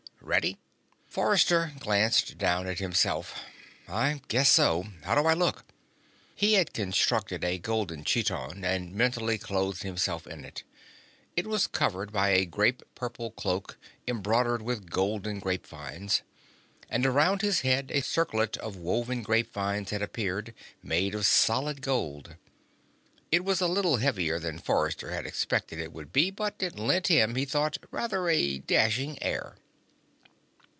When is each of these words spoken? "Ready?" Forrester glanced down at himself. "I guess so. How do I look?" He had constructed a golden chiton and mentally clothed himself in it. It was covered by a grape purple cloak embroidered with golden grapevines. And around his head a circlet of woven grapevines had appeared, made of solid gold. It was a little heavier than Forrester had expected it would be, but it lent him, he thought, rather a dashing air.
"Ready?" 0.23 0.59
Forrester 1.07 1.73
glanced 1.79 2.37
down 2.37 2.65
at 2.67 2.77
himself. 2.79 3.39
"I 3.89 4.21
guess 4.29 4.47
so. 4.49 4.85
How 5.03 5.13
do 5.19 5.27
I 5.27 5.33
look?" 5.33 5.65
He 6.35 6.53
had 6.53 6.73
constructed 6.73 7.43
a 7.43 7.57
golden 7.57 8.03
chiton 8.05 8.63
and 8.63 8.93
mentally 8.95 9.37
clothed 9.39 9.81
himself 9.83 10.25
in 10.27 10.45
it. 10.45 10.63
It 11.35 11.47
was 11.47 11.65
covered 11.67 12.13
by 12.13 12.29
a 12.29 12.45
grape 12.45 12.83
purple 12.95 13.31
cloak 13.31 13.77
embroidered 14.07 14.61
with 14.61 14.89
golden 14.91 15.39
grapevines. 15.39 16.21
And 16.87 17.03
around 17.05 17.41
his 17.41 17.61
head 17.61 17.89
a 17.91 18.01
circlet 18.01 18.55
of 18.57 18.75
woven 18.77 19.23
grapevines 19.23 19.89
had 19.89 20.01
appeared, 20.03 20.53
made 20.83 21.13
of 21.15 21.25
solid 21.25 21.81
gold. 21.81 22.35
It 23.33 23.43
was 23.43 23.59
a 23.59 23.67
little 23.67 23.97
heavier 23.97 24.37
than 24.39 24.59
Forrester 24.59 25.11
had 25.11 25.25
expected 25.25 25.79
it 25.79 25.91
would 25.91 26.13
be, 26.13 26.29
but 26.31 26.55
it 26.63 26.77
lent 26.79 27.07
him, 27.07 27.33
he 27.35 27.43
thought, 27.43 27.79
rather 27.89 28.29
a 28.29 28.59
dashing 28.59 29.21
air. 29.21 29.55